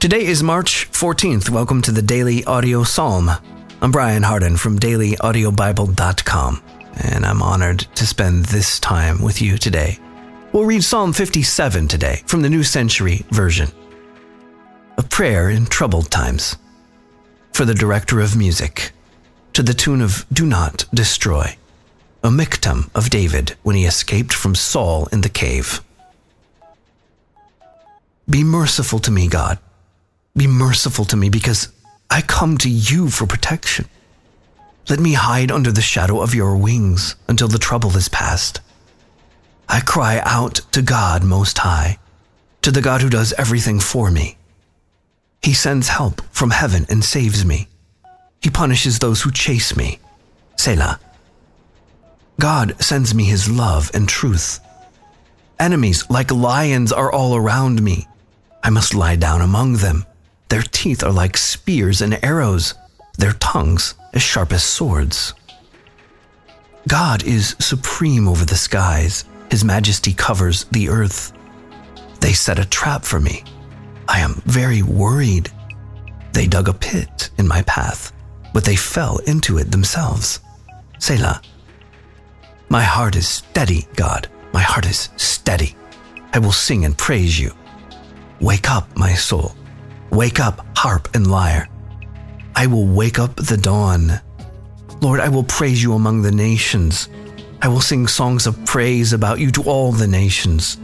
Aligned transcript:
Today 0.00 0.26
is 0.26 0.44
March 0.44 0.88
14th. 0.92 1.50
Welcome 1.50 1.82
to 1.82 1.90
the 1.90 2.02
Daily 2.02 2.44
Audio 2.44 2.84
Psalm. 2.84 3.32
I'm 3.82 3.90
Brian 3.90 4.22
Hardin 4.22 4.56
from 4.56 4.78
dailyaudiobible.com, 4.78 6.62
and 7.02 7.26
I'm 7.26 7.42
honored 7.42 7.80
to 7.96 8.06
spend 8.06 8.44
this 8.44 8.78
time 8.78 9.20
with 9.20 9.42
you 9.42 9.58
today. 9.58 9.98
We'll 10.52 10.66
read 10.66 10.84
Psalm 10.84 11.12
57 11.12 11.88
today 11.88 12.22
from 12.26 12.42
the 12.42 12.48
New 12.48 12.62
Century 12.62 13.26
Version. 13.32 13.70
A 14.98 15.02
prayer 15.02 15.50
in 15.50 15.66
troubled 15.66 16.12
times. 16.12 16.56
For 17.52 17.64
the 17.64 17.74
director 17.74 18.20
of 18.20 18.36
music, 18.36 18.92
to 19.52 19.64
the 19.64 19.74
tune 19.74 20.00
of 20.00 20.24
Do 20.32 20.46
Not 20.46 20.84
Destroy, 20.94 21.56
a 22.22 22.28
miktam 22.28 22.88
of 22.94 23.10
David 23.10 23.56
when 23.64 23.74
he 23.74 23.84
escaped 23.84 24.32
from 24.32 24.54
Saul 24.54 25.08
in 25.10 25.22
the 25.22 25.28
cave. 25.28 25.82
Be 28.30 28.44
merciful 28.44 29.00
to 29.00 29.10
me, 29.10 29.26
God 29.26 29.58
be 30.36 30.46
merciful 30.46 31.04
to 31.06 31.16
me 31.16 31.28
because 31.28 31.68
I 32.10 32.22
come 32.22 32.58
to 32.58 32.70
you 32.70 33.10
for 33.10 33.26
protection. 33.26 33.86
Let 34.88 35.00
me 35.00 35.12
hide 35.12 35.50
under 35.50 35.70
the 35.70 35.82
shadow 35.82 36.20
of 36.20 36.34
your 36.34 36.56
wings 36.56 37.16
until 37.28 37.48
the 37.48 37.58
trouble 37.58 37.96
is 37.96 38.08
past. 38.08 38.60
I 39.68 39.80
cry 39.80 40.20
out 40.24 40.62
to 40.72 40.80
God 40.80 41.22
Most 41.22 41.58
High, 41.58 41.98
to 42.62 42.70
the 42.70 42.80
God 42.80 43.02
who 43.02 43.10
does 43.10 43.34
everything 43.34 43.80
for 43.80 44.10
me. 44.10 44.38
He 45.42 45.52
sends 45.52 45.88
help 45.88 46.22
from 46.30 46.50
heaven 46.50 46.86
and 46.88 47.04
saves 47.04 47.44
me. 47.44 47.68
He 48.40 48.50
punishes 48.50 48.98
those 48.98 49.22
who 49.22 49.30
chase 49.30 49.76
me. 49.76 49.98
Selah. 50.56 50.98
God 52.40 52.80
sends 52.82 53.14
me 53.14 53.24
his 53.24 53.50
love 53.50 53.90
and 53.92 54.08
truth. 54.08 54.60
Enemies 55.58 56.08
like 56.08 56.30
lions 56.30 56.92
are 56.92 57.12
all 57.12 57.36
around 57.36 57.82
me. 57.82 58.06
I 58.62 58.70
must 58.70 58.94
lie 58.94 59.16
down 59.16 59.40
among 59.40 59.74
them. 59.74 60.06
Their 60.48 60.62
teeth 60.62 61.02
are 61.02 61.12
like 61.12 61.36
spears 61.36 62.00
and 62.00 62.22
arrows, 62.24 62.74
their 63.18 63.34
tongues 63.34 63.94
as 64.14 64.22
sharp 64.22 64.52
as 64.52 64.62
swords. 64.62 65.34
God 66.86 67.22
is 67.24 67.54
supreme 67.58 68.26
over 68.26 68.44
the 68.44 68.56
skies, 68.56 69.24
His 69.50 69.64
majesty 69.64 70.14
covers 70.14 70.64
the 70.64 70.88
earth. 70.88 71.32
They 72.20 72.32
set 72.32 72.58
a 72.58 72.64
trap 72.64 73.04
for 73.04 73.20
me. 73.20 73.44
I 74.08 74.20
am 74.20 74.42
very 74.46 74.82
worried. 74.82 75.50
They 76.32 76.46
dug 76.46 76.68
a 76.68 76.72
pit 76.72 77.30
in 77.36 77.46
my 77.46 77.62
path, 77.62 78.12
but 78.54 78.64
they 78.64 78.76
fell 78.76 79.18
into 79.18 79.58
it 79.58 79.70
themselves. 79.70 80.40
Selah. 80.98 81.42
My 82.70 82.82
heart 82.82 83.16
is 83.16 83.28
steady, 83.28 83.86
God. 83.96 84.28
My 84.52 84.62
heart 84.62 84.86
is 84.86 85.10
steady. 85.16 85.76
I 86.32 86.38
will 86.38 86.52
sing 86.52 86.84
and 86.84 86.96
praise 86.96 87.38
you. 87.38 87.52
Wake 88.40 88.70
up, 88.70 88.96
my 88.96 89.14
soul. 89.14 89.54
Wake 90.10 90.40
up, 90.40 90.66
harp 90.76 91.14
and 91.14 91.30
lyre. 91.30 91.68
I 92.54 92.66
will 92.66 92.86
wake 92.86 93.18
up 93.18 93.36
the 93.36 93.56
dawn. 93.56 94.20
Lord, 95.00 95.20
I 95.20 95.28
will 95.28 95.44
praise 95.44 95.82
you 95.82 95.94
among 95.94 96.22
the 96.22 96.32
nations. 96.32 97.08
I 97.62 97.68
will 97.68 97.80
sing 97.80 98.06
songs 98.06 98.46
of 98.46 98.64
praise 98.64 99.12
about 99.12 99.38
you 99.38 99.50
to 99.52 99.62
all 99.62 99.92
the 99.92 100.06
nations. 100.06 100.76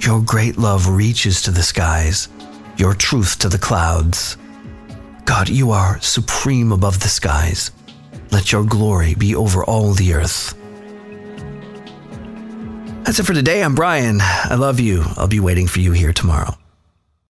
Your 0.00 0.20
great 0.20 0.58
love 0.58 0.88
reaches 0.88 1.42
to 1.42 1.50
the 1.50 1.62
skies, 1.62 2.28
your 2.76 2.94
truth 2.94 3.38
to 3.40 3.48
the 3.48 3.58
clouds. 3.58 4.36
God, 5.24 5.48
you 5.48 5.70
are 5.70 6.00
supreme 6.00 6.72
above 6.72 7.00
the 7.00 7.08
skies. 7.08 7.70
Let 8.30 8.52
your 8.52 8.64
glory 8.64 9.14
be 9.14 9.34
over 9.34 9.64
all 9.64 9.92
the 9.92 10.14
earth. 10.14 10.54
That's 13.04 13.18
it 13.18 13.26
for 13.26 13.34
today. 13.34 13.62
I'm 13.62 13.74
Brian. 13.74 14.18
I 14.20 14.54
love 14.54 14.80
you. 14.80 15.04
I'll 15.16 15.28
be 15.28 15.40
waiting 15.40 15.66
for 15.66 15.80
you 15.80 15.92
here 15.92 16.12
tomorrow. 16.12 16.56